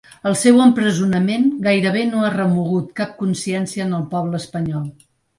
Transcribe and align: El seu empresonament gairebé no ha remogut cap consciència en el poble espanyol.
El 0.27 0.35
seu 0.43 0.55
empresonament 0.63 1.43
gairebé 1.67 2.01
no 2.13 2.23
ha 2.27 2.31
remogut 2.35 2.87
cap 3.01 3.11
consciència 3.19 3.85
en 3.89 3.93
el 3.99 4.07
poble 4.15 4.41
espanyol. 4.45 4.89